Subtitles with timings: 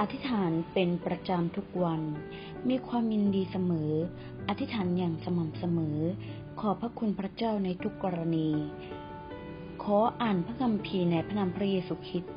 [0.00, 2.02] อธิษฐานเป็นประจำทุกวัน
[2.68, 3.92] มีความยินดีเสมอ
[4.48, 5.98] อธิษฐานอย่างสม่ำเสมอ
[6.60, 8.48] ขอพระคุณพระเจ้าในทุกกรณี
[9.82, 12.34] ขออ่านพระคัมภีร์ในพระนามพระเยซูคริสต์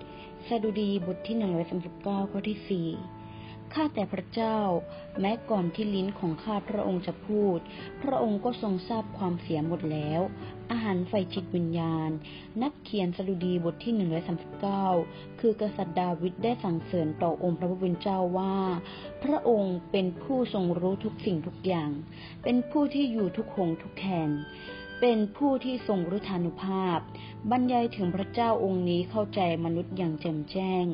[0.48, 1.38] สดุดีบทที่
[1.84, 3.23] 139ข้อที่4
[3.74, 4.60] ข้าแต่พระเจ้า
[5.20, 7.58] แม้ก่อนที่ลิ้นของข้าพระองค์จะพูด
[8.02, 10.22] พระองค์ก็ทรงทราบความเสียหมดแล้ว
[10.72, 12.10] อาหารไฟจิตวิญญาณ
[12.64, 13.94] นักเขียนสดุดีบทที่
[14.72, 18.56] 139คือกษัตริย์ดาวิดได้สั่งเสริญต่อองค์พระผู้เป็นเจ้าว่า
[19.24, 21.90] พระองค์เป็นผู้ทรงรู้ทุกสิ่งทุกอย่าง
[22.44, 24.30] เป็นผู้ที่อยู่ทุกหงทุกแห่ง
[25.06, 27.00] เป็นผู้ที่ทรงรุธานุภาพ
[27.52, 30.86] บรรยายถึงพระเจ้าองค์นี้เข้าใจมนุษย์อย่างแจ่มแจ้ง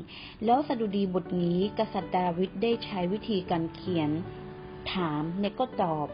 [0.46, 4.10] แล้วสดุดีบทนี้กษัตริย์ดาวิดได้ใช้วิธีการเขียน
[4.94, 6.08] ถามและก็ตอบ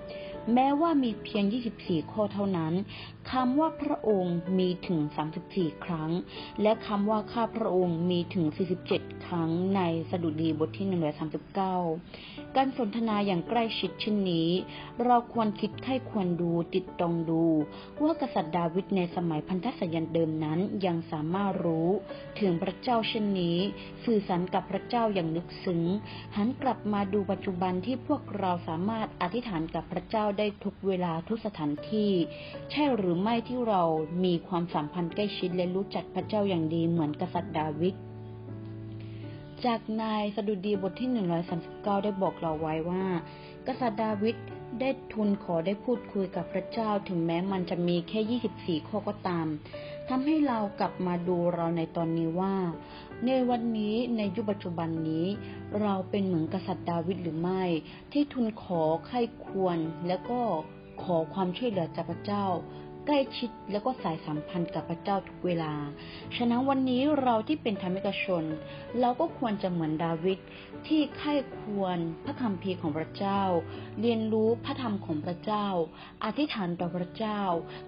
[0.54, 1.44] แม้ว่ามีเพียง
[1.77, 2.73] 24 ข้อเท่านั้น
[3.31, 4.99] คำว่าพระองค์มีถึง
[5.41, 6.12] 34 ครั้ง
[6.62, 8.45] และคำว่าข้าพระองค์มีถึง
[8.86, 10.88] 47 ครั้งในสดุดีบทที่
[11.72, 14.50] 139 การสนทนาอย่างใกล้ชิดเช่นนี้
[15.06, 17.44] เราควรคิดไข้ควรดูติดตรองดู
[18.03, 21.89] ว่ากษัตริย์ดาวิดในสมัยพันธสัญญาเดิมนั้นยังสามารถรู้
[22.39, 23.58] ถึงพระเจ้าเช่นนี้
[24.06, 25.81] สื่อสารกับพระเจ้าอย่างลึกซึ้ง
[26.36, 32.11] หันกลับมาดูปัจจุบันที่พวกเราสามารถอธิษฐานกับพระเจ้าได้ทุกเวลาทุกสถานที่
[32.72, 33.81] ใช่หรือไม่ที่เรา
[34.23, 37.95] มีความสัมพันธ์ใกล้ชิดและรู้จักพระเจ้าอย่างดีเหมือนกษัตริย์ดาวิด
[39.66, 41.09] จากนายสดุดีบทที่
[41.58, 43.06] 139 ได้บอกเราไว้ว่า
[43.67, 44.36] กษัตริย์ดาวิด
[44.80, 49.48] ได้ทูลขอได้พูดคุยกับพระเจ้าถึงแม้มันจะมีแค่ 24 ข้อก็ตาม
[50.09, 52.56] ทำให้เรากลับมาดูเราในตอนนี้ว่า
[53.26, 55.26] ในวันนี้ในยุคปัจจุบันนี้
[55.81, 57.64] เราเป็นเหมือนกษัตริย์ดาวิดหรือไม่
[58.12, 60.40] ที่ทูลขอไข้ควร แล้วก็
[61.03, 62.46] ขอความช่วยเหลือจากพระเจ้า
[63.06, 65.73] ใกล้ชิดแล้วก็สายสัมพันธ์กับพระเจ้าทุกเวลา
[66.36, 68.44] ฉะนั้นวันนี้เราที่เป็นธรรมิกชน
[69.00, 70.39] เราก็ควรจะเหมือนดาวิด
[70.88, 73.42] ที่ใคร่ควรพระคัมภีร์ของพระเจ้า
[74.02, 75.67] เรียนรู้พระธรรมของพระเจ้า
[76.23, 77.41] อธิษฐานต่อพระเจ้า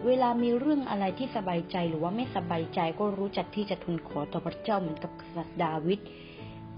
[0.06, 6.00] เวลามีเรื่องอะไรที่สบายใจหรือว่าไม่สบายใจก็รู้จักที่จะทูลขอต่อพระเจ้าเหมือนกับกษัตริย์ดาวิด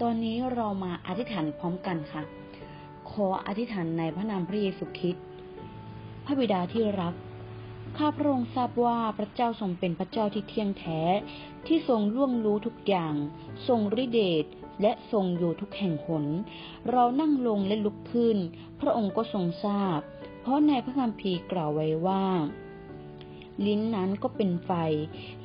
[0.00, 2.22] ตอนนี้เรามาอธิษฐานพร้อมกันค่ะ
[3.10, 5.24] ขออธิษฐานในพระนามพระเยซูคริสต์
[6.24, 7.14] พระบิดาที่รัก
[7.96, 11.00] ข้าพระองค์ทราบว่าพระเจ้าทรงเป็นพระเจ้าที่เที่ยงแท้
[11.66, 13.14] ที่ทรงล่วงรู้ทุกอย่าง
[13.68, 14.44] ทรงฤทธิเดช
[14.82, 16.24] และทรงอยู่ทุกแห่งหน
[16.90, 18.38] เรานั่งลงและลุกขึ้น
[18.80, 20.00] พระองค์ก็ทรงทราบ
[20.40, 22.24] เพราะในพระคัมภีร์กล่าวไว้ว่า
[23.66, 24.70] ลิ้นนั้นก็เป็นไฟ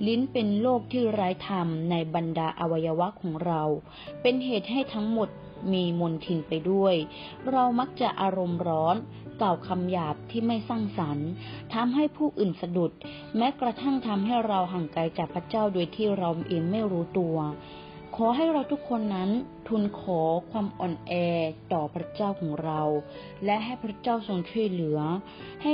[0.07, 3.62] ลิ้นเป็นโลกที่ร้ธรรมในบรรดาอวัยวะของเรา
[4.22, 5.29] เป็นเหตุให้ทั้งหมด
[5.73, 6.95] มีมนทินไปด้วย
[7.51, 8.95] เรามักจะอารมณ์ร้อน
[9.41, 11.29] กล่าวคำหยาบที่ไม่สร้างสรรค์
[11.73, 12.91] ทำให้ผู้อื่นสะดุด
[13.38, 17.35] แม้กระทั่งทำให้เราห่างไกลจากพระเจ้าโดยที่เราเองไม่รู้ตัว
[18.16, 19.30] ขอให้เราทุกคนนั้น
[19.68, 20.22] ทูลขอ
[20.52, 21.14] ความอ่อนแอ
[21.74, 22.82] ต่อพระเจ้าของเรา
[23.46, 25.00] และให้พระเจ้าทรงช่วยเหลือ
[25.64, 25.72] ให้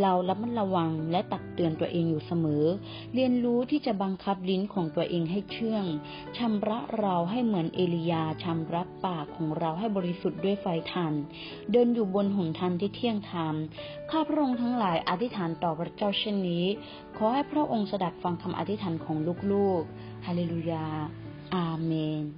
[0.00, 2.64] เราระมัดระวังและตักเตือนตัวเองอยู่เสมอ
[3.14, 5.84] เรียนรู้ที่จะบังคับลิ้นของตัวเองให้เชื่อง
[6.38, 11.12] ชำระเราให้เหมือนเอลียาชำระปากของเราให้บริสุทธิ์ด้วยไฟทัน
[11.72, 13.54] เดินอยู่บนหนทางที่เที่ยงธรรม
[14.10, 16.64] ข้าพระองค์ทั้งหลายอธิษฐานต่อพระเจ้าเช่นนี้
[17.16, 19.16] ขอให้พระองค์สดับฟังคำอธิษฐานของ
[19.52, 20.86] ลูกๆฮาเลลูยา
[21.52, 22.34] Amen.